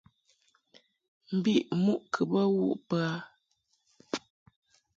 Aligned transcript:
Mbiʼ 1.35 1.61
muʼ 1.83 2.01
kɨ 2.13 2.21
bə 2.31 2.41
wuʼ 2.55 2.75
bə 2.87 2.97
a. 3.11 3.13